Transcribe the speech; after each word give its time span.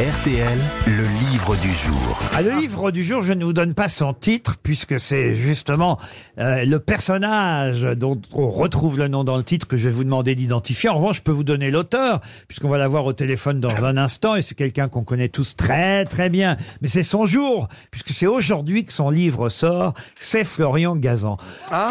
RTL, 0.00 0.58
le 0.86 1.30
livre 1.30 1.56
du 1.56 1.70
jour. 1.74 2.18
Ah, 2.34 2.40
le 2.40 2.52
livre 2.52 2.90
du 2.90 3.04
jour, 3.04 3.20
je 3.20 3.34
ne 3.34 3.44
vous 3.44 3.52
donne 3.52 3.74
pas 3.74 3.90
son 3.90 4.14
titre, 4.14 4.56
puisque 4.62 4.98
c'est 4.98 5.34
justement 5.34 5.98
euh, 6.38 6.64
le 6.64 6.78
personnage 6.78 7.82
dont 7.82 8.18
on 8.32 8.50
retrouve 8.50 8.96
le 8.96 9.08
nom 9.08 9.24
dans 9.24 9.36
le 9.36 9.44
titre 9.44 9.66
que 9.66 9.76
je 9.76 9.90
vais 9.90 9.94
vous 9.94 10.04
demander 10.04 10.34
d'identifier. 10.34 10.88
En 10.88 10.94
revanche, 10.94 11.18
je 11.18 11.22
peux 11.22 11.32
vous 11.32 11.44
donner 11.44 11.70
l'auteur, 11.70 12.20
puisqu'on 12.48 12.70
va 12.70 12.78
l'avoir 12.78 13.04
au 13.04 13.12
téléphone 13.12 13.60
dans 13.60 13.84
un 13.84 13.98
instant, 13.98 14.36
et 14.36 14.42
c'est 14.42 14.54
quelqu'un 14.54 14.88
qu'on 14.88 15.04
connaît 15.04 15.28
tous 15.28 15.54
très 15.54 16.06
très 16.06 16.30
bien. 16.30 16.56
Mais 16.80 16.88
c'est 16.88 17.02
son 17.02 17.26
jour, 17.26 17.68
puisque 17.90 18.10
c'est 18.10 18.26
aujourd'hui 18.26 18.86
que 18.86 18.94
son 18.94 19.10
livre 19.10 19.50
sort, 19.50 19.92
c'est 20.18 20.44
Florian 20.44 20.96
Gazan. 20.96 21.36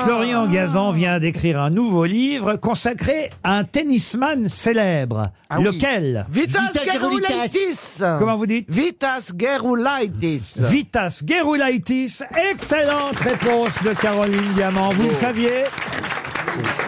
Florian 0.04 0.48
Gazan 0.48 0.94
vient 0.94 1.20
d'écrire 1.20 1.62
un 1.62 1.70
nouveau 1.70 2.06
livre 2.06 2.56
consacré 2.56 3.30
à 3.44 3.60
un 3.60 3.66
tennisman 3.66 4.50
célèbre. 4.50 5.30
Ah 5.52 5.60
oui. 5.60 5.66
Lequel? 5.66 6.26
Vitas 6.32 6.72
Vitas 6.74 6.92
Gerulaitis 6.92 7.99
Comment 8.18 8.38
vous 8.38 8.46
dites 8.46 8.70
Vitas 8.72 9.32
Gerulaitis 9.38 10.42
Vitas 10.58 11.22
Gerulaitis. 11.28 12.20
Excellente 12.52 13.18
réponse 13.20 13.82
de 13.84 13.92
Caroline 13.94 14.54
Diamant. 14.56 14.90
Vous 14.90 15.08
le 15.08 15.14
saviez 15.14 15.64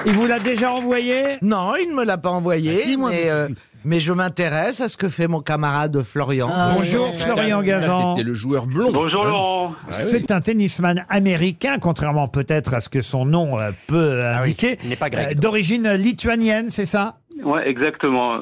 Il 0.05 0.13
vous 0.13 0.25
l'a 0.27 0.39
déjà 0.39 0.71
envoyé 0.73 1.37
Non, 1.41 1.73
il 1.81 1.89
ne 1.89 1.95
me 1.95 2.03
l'a 2.05 2.17
pas 2.17 2.29
envoyé, 2.31 2.97
mais, 2.97 3.29
euh, 3.29 3.47
mais 3.85 3.99
je 3.99 4.13
m'intéresse 4.13 4.81
à 4.81 4.89
ce 4.89 4.97
que 4.97 5.09
fait 5.09 5.27
mon 5.27 5.41
camarade 5.41 6.01
Florian. 6.03 6.49
Bonjour 6.75 7.13
Florian 7.15 7.61
Gazan. 7.61 8.15
C'était 8.15 8.27
le 8.27 8.33
joueur 8.33 8.65
blond. 8.65 8.91
Bonjour 8.91 9.23
Laurent. 9.25 9.73
C'est 9.89 10.31
un 10.31 10.41
tennisman 10.41 11.05
américain, 11.09 11.77
contrairement 11.79 12.27
peut-être 12.27 12.73
à 12.73 12.79
ce 12.79 12.89
que 12.89 13.01
son 13.01 13.25
nom 13.25 13.59
euh, 13.59 13.71
peut 13.87 14.23
indiquer. 14.25 14.77
il 14.83 14.89
n'est 14.89 14.95
pas 14.95 15.09
grec. 15.09 15.27
Euh, 15.31 15.33
D'origine 15.35 15.91
lituanienne, 15.93 16.69
c'est 16.69 16.85
ça? 16.85 17.17
Ouais, 17.43 17.67
exactement. 17.69 18.39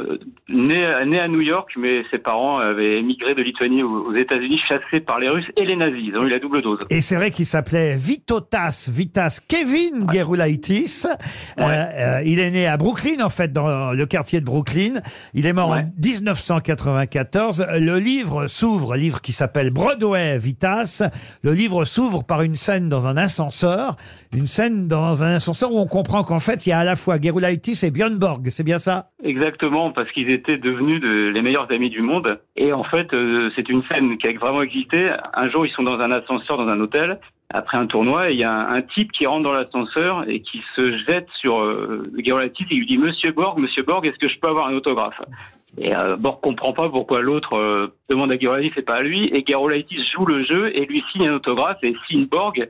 Né, 0.49 0.85
né 1.05 1.19
à 1.19 1.27
New 1.27 1.41
York, 1.41 1.71
mais 1.77 2.03
ses 2.11 2.17
parents 2.17 2.57
avaient 2.59 2.97
émigré 2.99 3.35
de 3.35 3.41
Lituanie 3.41 3.83
aux 3.83 4.13
États-Unis, 4.15 4.59
chassés 4.67 4.99
par 4.99 5.19
les 5.19 5.29
Russes 5.29 5.45
et 5.57 5.65
les 5.65 5.75
nazis. 5.75 6.01
Ils 6.07 6.17
ont 6.17 6.23
eu 6.23 6.29
la 6.29 6.39
double 6.39 6.61
dose. 6.61 6.79
Et 6.89 7.01
c'est 7.01 7.15
vrai 7.15 7.31
qu'il 7.31 7.45
s'appelait 7.45 7.95
Vitotas 7.95 8.89
Vitas 8.91 9.39
Kevin 9.47 10.07
Gerulaitis. 10.11 11.03
Euh, 11.59 11.61
euh, 11.63 12.21
il 12.25 12.39
est 12.39 12.51
né 12.51 12.67
à 12.67 12.77
Brooklyn, 12.77 13.23
en 13.23 13.29
fait, 13.29 13.51
dans 13.53 13.91
le 13.93 14.05
quartier 14.05 14.39
de 14.39 14.45
Brooklyn. 14.45 15.01
Il 15.33 15.45
est 15.45 15.53
mort 15.53 15.69
Ouais. 15.71 15.79
en 15.79 15.91
1994. 16.03 17.65
Le 17.79 17.97
livre 17.99 18.47
s'ouvre, 18.47 18.95
livre 18.95 19.21
qui 19.21 19.31
s'appelle 19.31 19.69
Broadway 19.71 20.37
Vitas. 20.37 21.03
Le 21.43 21.53
livre 21.53 21.85
s'ouvre 21.85 22.23
par 22.23 22.41
une 22.41 22.55
scène 22.55 22.89
dans 22.89 23.07
un 23.07 23.17
ascenseur. 23.17 23.95
Une 24.35 24.47
scène 24.47 24.87
dans 24.87 25.23
un 25.23 25.35
ascenseur 25.35 25.71
où 25.73 25.79
on 25.79 25.87
comprend 25.87 26.23
qu'en 26.23 26.39
fait, 26.39 26.65
il 26.65 26.69
y 26.69 26.73
a 26.73 26.79
à 26.79 26.83
la 26.83 26.95
fois 26.95 27.19
Gerulaitis 27.21 27.79
et 27.83 27.91
Björn 27.91 28.17
Borg. 28.17 28.47
C'est 28.49 28.63
bien 28.63 28.79
ça 28.79 28.88
Exactement, 29.23 29.91
parce 29.91 30.11
qu'ils 30.11 30.31
étaient 30.31 30.57
devenus 30.57 31.01
de- 31.01 31.29
les 31.29 31.41
meilleurs 31.41 31.71
amis 31.71 31.89
du 31.89 32.01
monde. 32.01 32.39
Et 32.55 32.73
en 32.73 32.83
fait, 32.83 33.13
euh, 33.13 33.49
c'est 33.55 33.69
une 33.69 33.83
scène 33.83 34.17
qui 34.17 34.27
a 34.27 34.33
vraiment 34.33 34.61
existé. 34.61 35.11
Un 35.33 35.49
jour, 35.49 35.65
ils 35.65 35.71
sont 35.71 35.83
dans 35.83 35.99
un 35.99 36.11
ascenseur 36.11 36.57
dans 36.57 36.67
un 36.67 36.79
hôtel 36.79 37.19
après 37.51 37.77
un 37.77 37.87
tournoi, 37.87 38.29
et 38.29 38.33
il 38.33 38.39
y 38.39 38.43
a 38.43 38.51
un, 38.51 38.81
type 38.81 39.11
qui 39.11 39.25
rentre 39.25 39.43
dans 39.43 39.53
l'ascenseur 39.53 40.29
et 40.29 40.39
qui 40.39 40.61
se 40.75 40.97
jette 40.99 41.27
sur 41.39 41.59
euh, 41.61 42.11
Gerolaitis 42.23 42.65
et 42.69 42.75
lui 42.75 42.85
dit 42.85 42.97
Monsieur 42.99 43.31
Borg, 43.31 43.57
Monsieur 43.57 43.81
Borg, 43.81 44.05
est-ce 44.05 44.19
que 44.19 44.29
je 44.29 44.39
peux 44.39 44.47
avoir 44.47 44.67
un 44.67 44.75
autographe? 44.75 45.19
Et 45.79 45.95
euh, 45.95 46.15
Borg 46.15 46.41
comprend 46.41 46.73
pas 46.73 46.89
pourquoi 46.89 47.21
l'autre 47.21 47.57
euh, 47.57 47.87
demande 48.07 48.31
à 48.31 48.37
Gerolaitis, 48.37 48.71
c'est 48.75 48.85
pas 48.85 48.97
à 48.97 49.01
lui. 49.01 49.29
Et 49.33 49.43
Gerolaitis 49.47 50.03
joue 50.13 50.25
le 50.25 50.43
jeu 50.43 50.75
et 50.75 50.85
lui 50.85 51.03
signe 51.11 51.27
un 51.27 51.33
autographe 51.33 51.83
et 51.83 51.95
signe 52.07 52.25
Borg. 52.25 52.67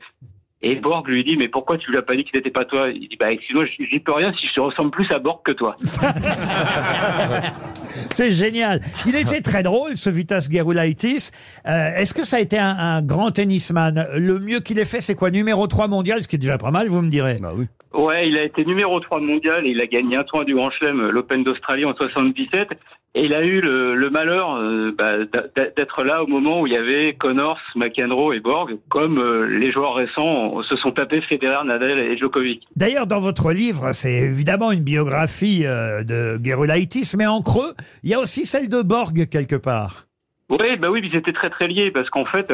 Et 0.62 0.76
Borg 0.76 1.08
lui 1.08 1.24
dit, 1.24 1.38
mais 1.38 1.48
pourquoi 1.48 1.78
tu 1.78 1.90
lui 1.90 1.98
as 1.98 2.02
pas 2.02 2.18
dit 2.18 2.26
que 2.26 2.32
c'était 2.34 2.52
pas 2.52 2.66
toi? 2.66 2.90
Il 2.90 3.08
dit, 3.08 3.16
bah 3.18 3.32
excuse-moi, 3.32 3.64
j'y 3.66 3.86
j'y 3.86 4.00
peux 4.02 4.12
rien 4.12 4.34
si 4.38 4.46
je 4.54 4.60
ressemble 4.60 4.92
plus 4.92 5.10
à 5.10 5.18
Borg 5.20 5.40
que 5.46 5.54
toi. 5.54 5.74
C'est 8.12 8.32
génial. 8.32 8.82
Il 9.06 9.16
était 9.16 9.42
très 9.42 9.64
drôle, 9.64 9.96
ce 9.96 10.10
Vitas 10.10 10.48
Gerulaitis. 10.52 11.32
Euh, 11.66 11.96
Est-ce 11.96 12.14
que 12.14 12.26
ça 12.26 12.38
a 12.38 12.40
été 12.40 12.60
un, 12.60 12.76
un 12.78 13.02
grand 13.02 13.32
tennisman? 13.32 14.08
Le 14.16 14.40
mieux 14.40 14.60
qu'il 14.60 14.80
ait 14.80 14.86
fait, 14.86 15.02
c'est 15.02 15.16
quoi? 15.16 15.32
Numéro 15.32 15.66
3 15.66 15.88
mondial, 15.88 16.22
ce 16.24 16.28
qui 16.28 16.36
est 16.36 16.40
déjà 16.40 16.58
pas 16.58 16.72
mal, 16.72 16.88
vous 16.90 17.02
me 17.02 17.10
direz. 17.10 17.38
Bah 17.40 17.54
oui. 17.58 17.66
Ouais, 17.94 18.28
il 18.28 18.38
a 18.38 18.44
été 18.44 18.66
numéro 18.66 19.00
3 19.00 19.20
mondial 19.20 19.66
et 19.66 19.72
il 19.72 19.82
a 19.82 19.88
gagné 19.88 20.16
un 20.16 20.24
tournoi 20.24 20.46
du 20.46 20.54
Grand 20.54 20.70
Chelem, 20.70 21.00
euh, 21.00 21.12
l'Open 21.12 21.44
d'Australie 21.44 21.86
en 21.86 21.96
77. 21.96 22.70
Et 23.16 23.26
il 23.26 23.34
a 23.34 23.44
eu 23.44 23.60
le, 23.60 23.96
le 23.96 24.10
malheur 24.12 24.56
euh, 24.56 24.94
bah, 24.96 25.14
d'être 25.76 26.04
là 26.04 26.24
au 26.24 26.28
moment 26.28 26.62
où 26.62 26.68
il 26.68 26.74
y 26.74 26.78
avait 26.78 27.16
Connors, 27.16 27.60
McEnroe 27.76 28.34
et 28.34 28.40
Borg, 28.40 28.78
comme 28.88 29.18
euh, 29.18 29.48
les 29.48 29.72
joueurs 29.72 29.96
récents 29.96 30.62
se 30.62 30.76
sont 30.76 30.92
tapés 30.92 31.22
Federer, 31.22 31.66
Nadal 31.66 31.98
et 31.98 32.18
Djokovic. 32.18 32.68
D'ailleurs, 32.76 33.08
dans 33.08 33.20
votre 33.20 33.52
livre, 33.52 33.94
c'est 33.94 34.14
évidemment 34.14 34.72
une 34.72 34.84
biographie 34.84 35.64
euh, 35.66 36.04
de 36.04 36.40
Gerulaitis, 36.44 37.14
mais 37.18 37.26
en 37.26 37.42
creux, 37.42 37.74
il 38.04 38.12
y 38.12 38.14
a 38.14 38.20
aussi 38.20 38.46
celle 38.46 38.70
de 38.70 38.84
Borg 38.84 39.28
quelque 39.28 39.56
part. 39.56 40.06
Oui, 40.52 40.78
bah 40.78 40.92
oui, 40.92 41.02
ils 41.04 41.16
étaient 41.16 41.34
très 41.34 41.50
très 41.50 41.68
liés 41.68 41.90
parce 41.92 42.10
qu'en 42.12 42.26
fait, 42.26 42.54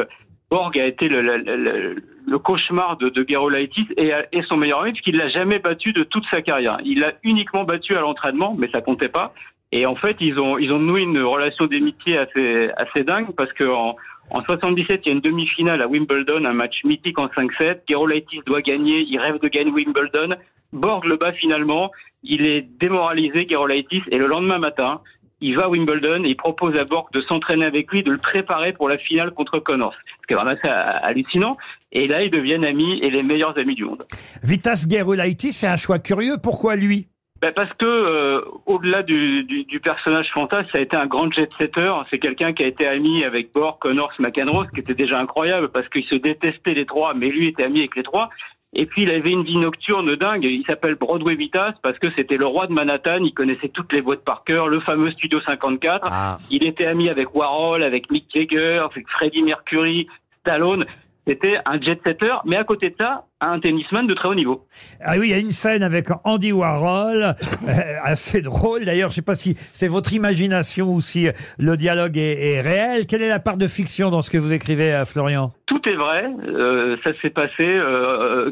Borg 0.50 0.78
a 0.80 0.86
été 0.86 1.08
le, 1.08 2.38
cauchemar 2.40 2.98
de, 2.98 3.10
de 3.10 3.26
Gerolaitis 3.28 3.88
et, 3.98 4.12
et 4.32 4.42
son 4.44 4.58
meilleur 4.58 4.82
ami 4.82 4.92
puisqu'il 4.92 5.18
l'a 5.18 5.30
jamais 5.30 5.60
battu 5.60 5.94
de 5.94 6.04
toute 6.04 6.26
sa 6.30 6.42
carrière. 6.42 6.78
Il 6.84 7.00
l'a 7.00 7.14
uniquement 7.24 7.64
battu 7.64 7.96
à 7.96 8.02
l'entraînement, 8.02 8.56
mais 8.58 8.70
ça 8.70 8.82
comptait 8.82 9.10
pas. 9.10 9.34
Et 9.72 9.86
en 9.86 9.96
fait, 9.96 10.18
ils 10.20 10.40
ont 10.40 10.58
ils 10.58 10.72
ont 10.72 10.80
noué 10.80 11.02
une 11.02 11.20
relation 11.22 11.66
d'amitié 11.66 12.18
assez 12.18 12.70
assez 12.78 13.04
dingue 13.04 13.32
parce 13.36 13.52
que 13.54 13.64
en, 13.64 13.96
en 14.32 14.44
77, 14.44 15.02
il 15.04 15.08
y 15.08 15.12
a 15.12 15.14
une 15.14 15.22
demi-finale 15.22 15.82
à 15.82 15.88
Wimbledon, 15.88 16.46
un 16.46 16.54
match 16.54 16.84
mythique 16.84 17.20
en 17.20 17.28
5-7. 17.28 17.82
Gerolaitis 17.88 18.42
doit 18.46 18.62
gagner, 18.62 19.06
il 19.08 19.20
rêve 19.20 19.40
de 19.40 19.48
gagner 19.48 19.72
Wimbledon. 19.72 20.36
Borg 20.74 21.06
le 21.06 21.18
bat 21.18 21.32
finalement, 21.34 21.92
il 22.24 22.46
est 22.46 22.62
démoralisé, 22.62 23.48
Gerolaitis, 23.48 24.02
et 24.10 24.18
le 24.18 24.28
lendemain 24.28 24.58
matin, 24.58 25.02
il 25.46 25.56
va 25.56 25.66
à 25.66 25.70
Wimbledon 25.70 26.24
et 26.24 26.30
il 26.30 26.36
propose 26.36 26.76
à 26.76 26.86
Borg 26.86 27.08
de 27.14 27.22
s'entraîner 27.22 27.66
avec 27.66 27.92
lui, 27.92 28.04
de 28.04 28.12
le 28.12 28.18
préparer 28.18 28.74
pour 28.74 28.90
la 28.90 28.98
finale 28.98 29.32
contre 29.32 29.60
Connors. 29.60 29.94
Ce 30.22 30.28
qui 30.28 30.34
est 30.34 30.36
vraiment 30.36 30.52
assez 30.52 30.68
hallucinant. 30.68 31.56
Et 31.92 32.08
là, 32.08 32.24
ils 32.24 32.32
deviennent 32.32 32.66
amis 32.66 33.00
et 33.02 33.10
les 33.10 33.24
meilleurs 33.24 33.58
amis 33.58 33.76
du 33.76 33.86
monde. 33.86 34.04
Vitas 34.44 34.86
Gerulaitis, 34.90 35.54
c'est 35.54 35.68
un 35.68 35.78
choix 35.78 36.00
curieux. 36.00 36.38
Pourquoi 36.42 36.76
lui? 36.76 37.08
Ben, 37.42 37.52
parce 37.54 37.72
que 37.74 37.86
euh, 37.86 38.42
au-delà 38.66 39.04
du, 39.04 39.44
du, 39.44 39.66
du 39.66 39.80
personnage 39.80 40.28
fantasme, 40.34 40.68
ça 40.72 40.78
a 40.78 40.82
été 40.82 40.96
un 40.96 41.06
grand 41.06 41.32
jet-setter. 41.32 41.90
C'est 42.10 42.18
quelqu'un 42.18 42.54
qui 42.54 42.64
a 42.64 42.68
été 42.68 42.88
ami 42.88 43.24
avec 43.24 43.54
Borg, 43.54 43.78
Connors, 43.80 44.14
McEnroe, 44.20 44.66
ce 44.66 44.72
qui 44.72 44.80
était 44.80 44.96
déjà 44.96 45.20
incroyable 45.20 45.70
parce 45.70 45.88
qu'ils 45.90 46.06
se 46.06 46.16
détestaient 46.16 46.74
les 46.74 46.86
trois, 46.86 47.14
mais 47.14 47.28
lui 47.28 47.50
était 47.50 47.64
ami 47.64 47.80
avec 47.80 47.96
les 47.96 48.04
trois. 48.04 48.30
Et 48.76 48.86
puis 48.86 49.04
il 49.04 49.12
avait 49.12 49.32
une 49.32 49.44
vie 49.44 49.58
nocturne 49.58 50.16
dingue. 50.16 50.44
Il 50.44 50.64
s'appelle 50.66 50.96
Broadway 50.96 51.36
Vitas 51.36 51.74
parce 51.82 51.98
que 51.98 52.08
c'était 52.18 52.36
le 52.36 52.46
roi 52.46 52.68
de 52.68 52.74
Manhattan. 52.74 53.24
Il 53.24 53.34
connaissait 53.34 53.70
toutes 53.70 53.94
les 53.94 54.02
boîtes 54.02 54.24
par 54.24 54.44
cœur, 54.44 54.68
le 54.68 54.80
fameux 54.80 55.12
Studio 55.12 55.40
54. 55.40 56.08
Ah. 56.10 56.38
Il 56.50 56.66
était 56.66 56.86
ami 56.86 57.10
avec 57.10 57.34
Warhol, 57.34 57.84
avec 57.84 58.12
Mick 58.12 58.26
Jagger, 58.34 58.86
avec 58.92 59.08
Freddie 59.08 59.44
Mercury, 59.44 60.08
Stallone. 60.42 60.86
C'était 61.28 61.56
un 61.66 61.82
jet-setter, 61.82 62.34
mais 62.46 62.56
à 62.56 62.64
côté 62.64 62.92
de 62.92 62.96
ça, 63.00 63.26
un 63.42 63.60
tennisman 63.60 64.06
de 64.06 64.14
très 64.14 64.28
haut 64.30 64.36
niveau. 64.36 64.66
Ah 65.04 65.14
oui, 65.18 65.28
il 65.28 65.32
y 65.32 65.34
a 65.34 65.40
une 65.40 65.50
scène 65.52 65.82
avec 65.82 66.08
Andy 66.24 66.52
Warhol, 66.52 67.24
euh, 67.24 67.72
assez 68.04 68.42
drôle. 68.42 68.86
D'ailleurs, 68.86 69.10
je 69.10 69.16
sais 69.16 69.22
pas 69.24 69.34
si 69.36 69.56
c'est 69.74 69.88
votre 69.88 70.14
imagination 70.14 70.88
ou 70.94 71.02
si 71.02 71.28
euh, 71.28 71.32
le 71.58 71.78
dialogue 71.78 72.18
est, 72.18 72.54
est 72.54 72.62
réel. 72.62 73.08
Quelle 73.08 73.24
est 73.24 73.30
la 73.30 73.40
part 73.40 73.58
de 73.58 73.68
fiction 73.68 74.10
dans 74.12 74.22
ce 74.22 74.30
que 74.30 74.38
vous 74.38 74.54
écrivez, 74.54 74.94
euh, 74.94 75.06
Florian? 75.06 75.52
Tout 75.66 75.82
est 75.90 75.96
vrai, 75.96 76.26
euh, 76.48 76.96
ça 77.04 77.12
s'est 77.22 77.32
passé. 77.32 77.64
Euh, 77.64 78.52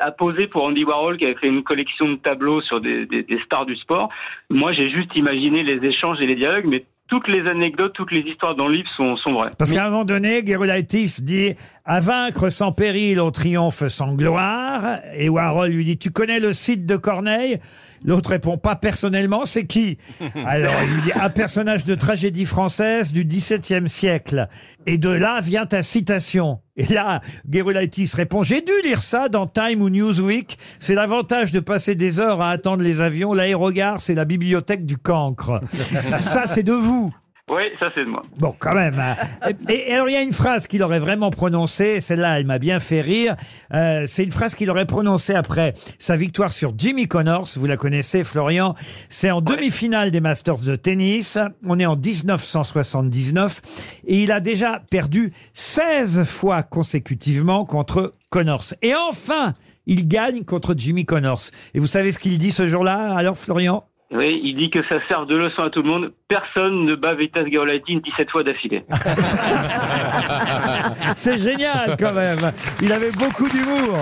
a 0.00 0.10
posé 0.10 0.46
pour 0.46 0.64
Andy 0.64 0.84
Warhol 0.84 1.18
qui 1.18 1.24
avait 1.24 1.34
fait 1.34 1.48
une 1.48 1.62
collection 1.62 2.08
de 2.08 2.16
tableaux 2.16 2.60
sur 2.62 2.80
des, 2.80 3.06
des- 3.06 3.22
des 3.22 3.38
stars 3.40 3.66
du 3.66 3.76
sport. 3.76 4.08
Moi, 4.50 4.72
j'ai 4.72 4.88
juste 4.90 5.14
imaginé 5.16 5.62
les 5.62 5.86
échanges 5.86 6.20
et 6.20 6.26
les 6.26 6.36
dialogues, 6.36 6.66
mais 6.66 6.84
toutes 7.08 7.28
les 7.28 7.48
anecdotes, 7.48 7.92
toutes 7.94 8.12
les 8.12 8.20
histoires 8.20 8.56
dans 8.56 8.68
le 8.68 8.76
livre 8.76 8.90
sont, 8.90 9.16
sont 9.16 9.32
vraies. 9.32 9.50
Parce 9.58 9.72
qu'à 9.72 9.86
un 9.86 9.90
moment 9.90 10.04
donné, 10.04 10.42
dit 10.42 11.54
«À 11.84 12.00
vaincre 12.00 12.50
sans 12.50 12.72
péril, 12.72 13.20
au 13.20 13.30
triomphe 13.30 13.86
sans 13.88 14.14
gloire». 14.14 14.98
Et 15.16 15.28
Warhol 15.28 15.70
lui 15.70 15.84
dit 15.84 15.98
«Tu 15.98 16.10
connais 16.10 16.40
le 16.40 16.52
site 16.52 16.84
de 16.86 16.96
Corneille?» 16.96 17.58
L'autre 18.04 18.30
répond 18.30 18.58
«Pas 18.58 18.76
personnellement, 18.76 19.46
c'est 19.46 19.66
qui?» 19.66 19.98
Alors 20.46 20.82
il 20.82 20.94
lui 20.94 21.02
dit 21.02 21.12
«Un 21.14 21.30
personnage 21.30 21.84
de 21.84 21.94
tragédie 21.94 22.46
française 22.46 23.12
du 23.12 23.24
XVIIe 23.24 23.88
siècle.» 23.88 24.48
Et 24.86 24.98
de 24.98 25.10
là 25.10 25.40
vient 25.40 25.66
ta 25.66 25.82
citation. 25.82 26.60
Et 26.76 26.92
là, 26.92 27.20
Gerulaitis 27.50 28.10
répond 28.14 28.42
«J'ai 28.44 28.60
dû 28.60 28.72
lire 28.84 29.00
ça 29.02 29.28
dans 29.28 29.46
Time 29.46 29.82
ou 29.82 29.88
Newsweek. 29.88 30.58
C'est 30.78 30.94
l'avantage 30.94 31.52
de 31.52 31.60
passer 31.60 31.94
des 31.94 32.20
heures 32.20 32.40
à 32.40 32.50
attendre 32.50 32.82
les 32.82 33.00
avions. 33.00 33.32
L'aérogare, 33.32 34.00
c'est 34.00 34.14
la 34.14 34.24
bibliothèque 34.24 34.84
du 34.84 34.98
cancre.» 34.98 35.60
Ça, 36.20 36.46
c'est 36.46 36.62
de 36.62 36.72
vous. 36.72 37.14
Oui, 37.48 37.62
ça 37.78 37.86
c'est 37.94 38.04
de 38.04 38.10
moi. 38.10 38.22
Bon, 38.38 38.52
quand 38.58 38.74
même. 38.74 38.98
hein. 38.98 39.14
Et, 39.68 39.90
et 39.90 39.94
alors, 39.94 40.08
il 40.08 40.12
y 40.14 40.16
a 40.16 40.22
une 40.22 40.32
phrase 40.32 40.66
qu'il 40.66 40.82
aurait 40.82 40.98
vraiment 40.98 41.30
prononcée. 41.30 42.00
Celle-là, 42.00 42.40
elle 42.40 42.46
m'a 42.46 42.58
bien 42.58 42.80
fait 42.80 43.00
rire. 43.00 43.36
Euh, 43.72 44.04
c'est 44.08 44.24
une 44.24 44.32
phrase 44.32 44.56
qu'il 44.56 44.68
aurait 44.68 44.84
prononcée 44.86 45.32
après 45.34 45.72
sa 46.00 46.16
victoire 46.16 46.50
sur 46.52 46.74
Jimmy 46.76 47.06
Connors. 47.06 47.46
Vous 47.54 47.66
la 47.66 47.76
connaissez, 47.76 48.24
Florian. 48.24 48.74
C'est 49.08 49.30
en 49.30 49.40
demi-finale 49.42 50.10
des 50.10 50.20
Masters 50.20 50.58
de 50.66 50.74
tennis. 50.74 51.38
On 51.64 51.78
est 51.78 51.86
en 51.86 51.94
1979. 51.96 53.60
Et 54.08 54.22
il 54.24 54.32
a 54.32 54.40
déjà 54.40 54.82
perdu 54.90 55.32
16 55.52 56.24
fois 56.24 56.64
consécutivement 56.64 57.64
contre 57.64 58.14
Connors. 58.28 58.74
Et 58.82 58.94
enfin, 59.08 59.52
il 59.86 60.08
gagne 60.08 60.42
contre 60.42 60.74
Jimmy 60.76 61.04
Connors. 61.04 61.42
Et 61.74 61.78
vous 61.78 61.86
savez 61.86 62.10
ce 62.10 62.18
qu'il 62.18 62.36
dit 62.38 62.50
ce 62.50 62.66
jour-là, 62.66 63.14
alors, 63.16 63.38
Florian? 63.38 63.84
Oui, 64.12 64.40
il 64.44 64.56
dit 64.56 64.70
que 64.70 64.82
ça 64.88 64.96
sert 65.08 65.26
de 65.26 65.34
leçon 65.34 65.62
à 65.62 65.70
tout 65.70 65.82
le 65.82 65.90
monde. 65.90 66.12
Personne 66.28 66.84
ne 66.84 66.94
bat 66.94 67.14
Vitas 67.14 67.44
Gerolaitis 67.50 68.00
17 68.02 68.30
fois 68.30 68.44
d'affilée. 68.44 68.84
C'est 71.16 71.38
génial 71.38 71.96
quand 71.98 72.12
même. 72.12 72.38
Il 72.82 72.92
avait 72.92 73.10
beaucoup 73.10 73.48
d'humour. 73.48 73.98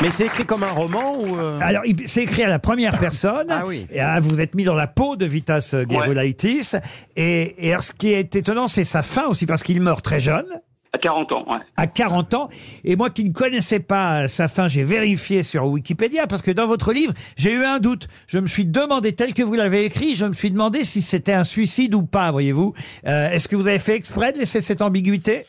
Mais 0.00 0.10
c'est 0.10 0.26
écrit 0.26 0.44
comme 0.44 0.64
un 0.64 0.70
roman 0.72 1.14
ou 1.16 1.38
euh? 1.38 1.60
Alors, 1.62 1.82
il- 1.86 2.08
c'est 2.08 2.24
écrit 2.24 2.42
à 2.42 2.48
la 2.48 2.58
première 2.58 2.98
personne. 2.98 3.46
Ah 3.50 3.62
oui. 3.64 3.86
Et, 3.92 4.00
ah, 4.00 4.18
vous 4.18 4.40
êtes 4.40 4.56
mis 4.56 4.64
dans 4.64 4.74
la 4.74 4.88
peau 4.88 5.14
de 5.14 5.26
Vitas 5.26 5.76
Gerolaitis. 5.88 6.72
Et, 7.14 7.68
et 7.68 7.70
alors, 7.70 7.84
ce 7.84 7.92
qui 7.92 8.12
est 8.12 8.34
étonnant, 8.34 8.66
c'est 8.66 8.82
sa 8.82 9.02
fin 9.02 9.26
aussi, 9.28 9.46
parce 9.46 9.62
qu'il 9.62 9.80
meurt 9.80 10.04
très 10.04 10.18
jeune. 10.18 10.46
À 10.94 10.98
40 10.98 11.32
ans, 11.32 11.44
ouais. 11.48 11.60
à 11.78 11.86
40 11.86 12.34
ans. 12.34 12.48
Et 12.84 12.96
moi 12.96 13.08
qui 13.08 13.24
ne 13.24 13.32
connaissais 13.32 13.80
pas 13.80 14.28
sa 14.28 14.46
fin, 14.46 14.68
j'ai 14.68 14.84
vérifié 14.84 15.42
sur 15.42 15.64
Wikipédia 15.64 16.26
parce 16.26 16.42
que 16.42 16.50
dans 16.50 16.66
votre 16.66 16.92
livre, 16.92 17.14
j'ai 17.36 17.54
eu 17.54 17.64
un 17.64 17.78
doute. 17.78 18.08
Je 18.26 18.38
me 18.38 18.46
suis 18.46 18.66
demandé, 18.66 19.14
tel 19.14 19.32
que 19.32 19.42
vous 19.42 19.54
l'avez 19.54 19.86
écrit, 19.86 20.16
je 20.16 20.26
me 20.26 20.34
suis 20.34 20.50
demandé 20.50 20.84
si 20.84 21.00
c'était 21.00 21.32
un 21.32 21.44
suicide 21.44 21.94
ou 21.94 22.04
pas, 22.04 22.30
voyez-vous. 22.30 22.74
Euh, 23.06 23.30
Est-ce 23.30 23.48
que 23.48 23.56
vous 23.56 23.68
avez 23.68 23.78
fait 23.78 23.96
exprès 23.96 24.32
de 24.32 24.38
laisser 24.38 24.60
cette 24.60 24.82
ambiguïté? 24.82 25.46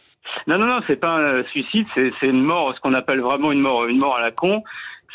Non, 0.48 0.58
non, 0.58 0.66
non, 0.66 0.80
c'est 0.88 0.96
pas 0.96 1.16
un 1.18 1.44
suicide, 1.44 1.88
c'est 1.94 2.12
une 2.22 2.42
mort, 2.42 2.74
ce 2.76 2.80
qu'on 2.80 2.94
appelle 2.94 3.20
vraiment 3.20 3.52
une 3.52 3.60
mort, 3.60 3.86
une 3.86 4.00
mort 4.00 4.18
à 4.18 4.22
la 4.22 4.32
con. 4.32 4.64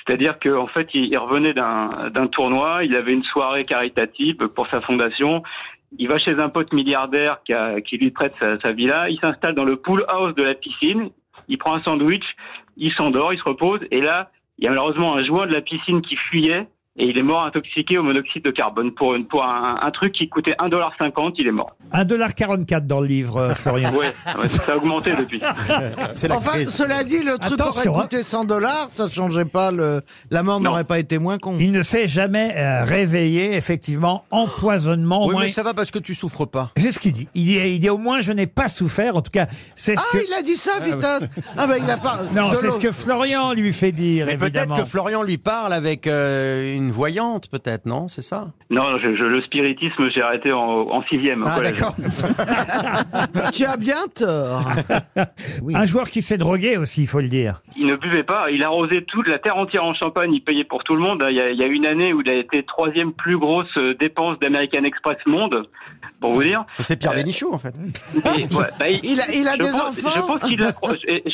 C'est-à-dire 0.07 0.39
qu'en 0.39 0.67
fait, 0.67 0.89
il, 0.95 1.17
revenait 1.19 1.53
d'un 1.53 2.11
d'un 2.11 2.27
tournoi, 2.29 2.85
il 2.85 2.95
avait 2.97 3.13
une 3.13 3.25
soirée 3.25 3.65
caritative 3.65 4.37
pour 4.55 4.67
sa 4.67 4.81
fondation. 4.81 5.43
Il 5.97 6.09
va 6.09 6.19
chez 6.19 6.39
un 6.39 6.49
pote 6.49 6.73
milliardaire 6.73 7.41
qui, 7.85 7.97
lui 7.97 8.11
prête 8.11 8.33
sa, 8.33 8.73
villa. 8.73 9.09
Il 9.09 9.19
s'installe 9.19 9.55
dans 9.55 9.65
le 9.65 9.77
pool 9.77 10.05
house 10.09 10.35
de 10.35 10.43
la 10.43 10.55
piscine. 10.55 11.11
Il 11.49 11.57
prend 11.57 11.75
un 11.75 11.83
sandwich, 11.83 12.25
il 12.77 12.93
s'endort, 12.93 13.33
il 13.33 13.39
se 13.39 13.45
repose. 13.45 13.81
Et 13.91 14.01
là, 14.01 14.31
il 14.59 14.65
y 14.65 14.67
a 14.67 14.71
malheureusement 14.71 15.15
un 15.15 15.25
joint 15.25 15.47
de 15.47 15.53
la 15.53 15.61
piscine 15.61 16.03
qui 16.03 16.17
fuyait. 16.17 16.69
Et 17.01 17.05
il 17.07 17.17
est 17.17 17.23
mort 17.23 17.45
intoxiqué 17.45 17.97
au 17.97 18.03
monoxyde 18.03 18.43
de 18.45 18.51
carbone 18.51 18.93
pour, 18.93 19.15
une, 19.15 19.25
pour 19.27 19.45
un, 19.45 19.79
un 19.81 19.91
truc 19.93 20.13
qui 20.13 20.29
coûtait 20.29 20.57
1,50$, 20.59 21.33
il 21.39 21.47
est 21.47 21.53
mort. 21.53 21.77
1,44$ 21.95 22.87
dans 22.87 23.01
le 23.01 23.07
livre, 23.07 23.37
euh, 23.39 23.55
Florian. 23.55 23.93
Ouais, 24.39 24.49
ça 24.49 24.73
a 24.73 24.77
augmenté 24.77 25.15
depuis. 25.17 25.41
C'est 26.13 26.29
la 26.29 26.37
Enfin, 26.37 26.53
crise. 26.53 26.71
cela 26.71 27.05
dit, 27.05 27.23
le 27.23 27.39
truc 27.39 27.53
Attention, 27.61 27.91
aurait 27.93 28.01
hein. 28.01 28.03
coûté 28.03 28.23
100 28.23 28.45
dollars, 28.45 28.89
ça 28.91 29.09
changeait 29.09 29.45
pas 29.45 29.71
le. 29.71 30.01
La 30.31 30.43
mort 30.43 30.61
n'aurait 30.61 30.85
pas 30.85 30.99
été 30.99 31.19
moins 31.19 31.39
con. 31.39 31.57
Il 31.59 31.73
ne 31.73 31.83
s'est 31.83 32.09
jamais 32.09 32.55
euh, 32.57 32.83
réveillé, 32.85 33.55
effectivement, 33.57 34.25
empoisonnement. 34.31 35.25
au 35.25 35.29
Oui, 35.29 35.33
moins- 35.35 35.43
mais 35.45 35.49
ça 35.49 35.63
va 35.63 35.75
parce 35.75 35.91
que 35.91 35.99
tu 35.99 36.15
souffres 36.15 36.47
pas. 36.47 36.71
C'est 36.77 36.93
ce 36.93 36.99
qu'il 36.99 37.13
dit. 37.13 37.29
Il 37.35 37.45
dit, 37.45 37.55
il 37.59 37.79
dit 37.79 37.91
au 37.91 37.99
moins 37.99 38.21
je 38.21 38.33
n'ai 38.33 38.47
pas 38.47 38.69
souffert. 38.69 39.17
En 39.17 39.23
tout 39.23 39.31
cas, 39.31 39.47
c'est 39.77 39.97
ce 39.97 40.03
Ah, 40.05 40.09
que. 40.13 40.19
il 40.27 40.33
a 40.35 40.43
dit 40.43 40.57
ça, 40.57 40.73
Vitas 40.81 41.21
Ah, 41.57 41.67
ben 41.67 41.77
il 41.83 41.91
a 41.91 41.97
pas. 41.97 42.21
Non, 42.35 42.51
c'est 42.55 42.71
ce 42.71 42.79
que 42.79 42.93
Florian 42.93 43.53
lui 43.55 43.73
fait 43.73 43.93
dire. 43.93 44.27
Mais 44.27 44.37
peut-être 44.37 44.75
que 44.77 44.85
Florian 44.85 45.23
lui 45.23 45.39
parle 45.39 45.73
avec 45.73 46.07
euh, 46.07 46.75
une 46.77 46.88
voyante, 46.91 47.49
peut-être, 47.51 47.87
non 47.87 48.09
C'est 48.09 48.23
ça? 48.23 48.49
Non, 48.71 48.99
je, 48.99 49.15
je- 49.17 49.25
le 49.25 49.41
spiritisme, 49.43 50.09
j'ai 50.15 50.23
arrêté 50.23 50.53
en, 50.53 50.59
en 50.61 51.03
sixième. 51.05 51.45
Ah, 51.47 51.61
d'accord. 51.61 51.95
Tu 53.53 53.65
as 53.65 53.77
bien 53.77 54.07
tort. 54.15 54.63
Oui. 55.63 55.75
Un 55.77 55.85
joueur 55.87 56.09
qui 56.11 56.23
s'est 56.23 56.39
drogué 56.39 56.77
aussi, 56.77 57.03
il 57.03 57.07
faut 57.07 57.21
le 57.21 57.29
dire. 57.29 57.61
Il 57.77 57.87
ne 57.87 57.97
buvait 57.97 58.23
pas, 58.23 58.47
il 58.51 58.63
arrosait 58.63 59.03
toute 59.03 59.27
la 59.27 59.39
terre 59.39 59.57
entière 59.57 59.85
en 59.85 59.95
champagne, 59.95 60.33
il 60.33 60.41
payait 60.43 60.65
pour 60.65 60.85
tout 60.85 60.95
le 60.95 61.01
monde. 61.01 61.25
Il 61.29 61.37
y 61.37 61.41
a, 61.41 61.51
il 61.51 61.59
y 61.59 61.63
a 61.63 61.67
une 61.67 61.87
année 61.87 62.13
où 62.13 62.21
il 62.21 62.29
a 62.31 62.35
été 62.35 62.63
troisième 62.63 63.13
plus 63.13 63.39
grosse 63.39 63.67
euh, 63.77 63.95
dépense 63.95 64.39
d'American 64.39 64.85
Express 64.85 65.17
monde, 65.27 65.69
pour 66.21 66.33
vous 66.33 66.43
dire. 66.43 66.65
C'est 66.81 66.97
Pierre 66.97 67.15
Bénichou, 67.15 67.53
en 67.53 67.59
fait. 67.59 67.75
Et, 68.39 68.43
ouais, 68.55 68.67
bah, 68.79 68.89
il- 68.89 69.01
Il 69.05 69.21
a, 69.21 69.31
il 69.35 69.49
a 69.49 69.53
je 69.53 69.59
des 69.59 69.65
pense, 69.71 69.81
enfants 69.81 70.11
je 70.15 70.21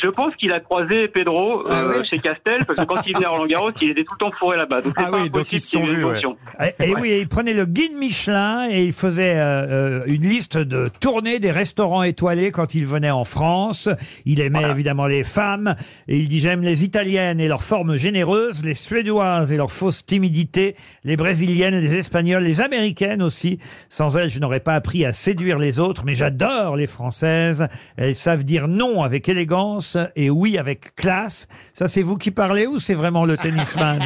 pense 0.09 0.35
qu'il 0.37 0.51
a, 0.51 0.59
croisé 0.59 1.07
Pedro 1.07 1.67
euh, 1.67 2.03
chez 2.03 2.19
Castel 2.19 2.65
parce 2.65 2.79
que 2.79 2.85
quand 2.85 3.01
il 3.05 3.13
venait 3.15 3.25
à 3.25 3.29
Roland 3.29 3.45
Garros, 3.47 3.71
il 3.81 3.89
était 3.91 4.03
tout 4.03 4.15
le 4.19 4.25
temps 4.25 4.31
fourré 4.37 4.57
là-bas. 4.57 4.81
Donc 4.81 4.93
Ah 4.97 5.09
oui, 5.13 5.29
donc 5.29 5.44
se 5.59 5.69
sont 5.71 5.85
vus, 5.85 6.03
ouais. 6.03 6.13
tension. 6.15 6.37
Et, 6.79 6.91
et 6.91 6.95
oui, 6.95 7.17
il 7.21 7.27
prenait 7.27 7.53
le 7.53 7.65
guide 7.65 7.93
Michelin 7.97 8.69
et 8.69 8.83
il 8.85 8.93
faisait 8.93 9.35
euh, 9.35 10.01
euh, 10.01 10.03
une 10.07 10.23
liste 10.23 10.57
de 10.57 10.89
tournées 10.99 11.39
des 11.39 11.51
restaurants 11.51 12.03
étoilés 12.03 12.51
quand 12.51 12.75
il 12.75 12.85
venait 12.85 13.11
en 13.11 13.23
France. 13.23 13.89
Il 14.25 14.39
aimait 14.39 14.63
évidemment 14.69 15.05
les 15.07 15.23
femmes 15.23 15.75
et 16.07 16.17
il 16.17 16.27
dit 16.27 16.39
j'aime 16.39 16.61
les 16.61 16.83
italiennes 16.83 17.39
et 17.39 17.47
leur 17.47 17.63
forme 17.63 17.95
généreuse, 17.95 18.63
les 18.63 18.73
suédoises 18.73 19.51
et 19.51 19.57
leur 19.57 19.71
fausse 19.71 20.05
timidité, 20.05 20.75
les 21.03 21.17
brésiliennes, 21.17 21.79
les 21.79 21.95
espagnoles, 21.95 22.43
les 22.43 22.61
américaines 22.61 23.21
aussi. 23.21 23.59
Sans 23.89 24.17
elles, 24.17 24.29
je 24.29 24.39
n'aurais 24.39 24.59
pas 24.59 24.75
appris 24.75 25.05
à 25.05 25.11
séduire 25.11 25.57
les 25.57 25.79
autres, 25.79 26.03
mais 26.05 26.15
j'adore 26.15 26.75
les 26.75 26.87
françaises. 26.87 27.67
Elles 27.97 28.15
savent 28.15 28.43
dire 28.43 28.67
non 28.67 29.03
avec 29.03 29.27
élégance 29.29 29.97
et 30.15 30.29
oui 30.29 30.57
avec 30.57 30.95
classe. 30.95 31.47
Ça, 31.73 31.87
c'est 31.87 32.01
vous 32.01 32.17
qui 32.17 32.31
parlez 32.31 32.65
ou 32.67 32.79
c'est 32.79 32.93
vraiment 32.93 33.25
le 33.25 33.37
tennisman? 33.45 33.99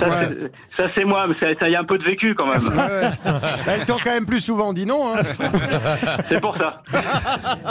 Ça, 0.00 0.20
c'est- 0.28 0.50
ça, 0.76 0.84
c'est 0.94 1.04
moi, 1.04 1.26
mais 1.26 1.34
ça, 1.40 1.58
ça 1.58 1.68
y 1.70 1.76
a 1.76 1.80
un 1.80 1.84
peu 1.84 1.98
de 1.98 2.04
vécu 2.04 2.34
quand 2.34 2.46
même. 2.46 2.60
Elle 3.66 3.84
t'ont 3.86 3.96
quand 4.02 4.10
même 4.10 4.26
plus 4.26 4.40
souvent 4.40 4.72
dit 4.72 4.86
non. 4.86 5.14
Hein. 5.14 5.20
c'est 6.28 6.40
pour 6.40 6.56
ça. 6.56 6.82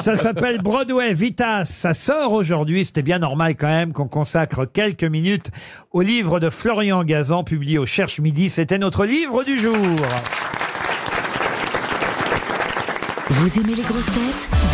Ça 0.02 0.18
s'appelle 0.18 0.62
Broadway 0.62 1.14
Vitas. 1.14 1.66
Ça 1.66 1.94
sort 1.94 2.32
aujourd'hui. 2.32 2.86
C'était 2.86 3.04
bien 3.04 3.20
normal 3.20 3.56
quand 3.56 3.68
même 3.68 3.94
qu'on 3.94 4.08
consacre 4.08 4.66
quelques 4.66 5.04
minutes 5.04 5.52
au 5.92 6.02
livre 6.02 6.40
de 6.40 6.50
Florian 6.50 7.04
Gazan, 7.04 7.44
publié 7.44 7.78
au 7.78 7.86
Cherche 7.86 8.20
Midi. 8.20 8.50
C'était 8.50 8.78
notre 8.78 9.06
livre 9.06 9.44
du 9.44 9.58
jour. 9.58 9.76
Vous 13.30 13.60
aimez 13.60 13.76
les 13.76 13.84
grosses 13.84 14.06
têtes? 14.06 14.55